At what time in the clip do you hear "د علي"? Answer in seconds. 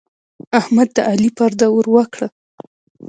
0.95-1.29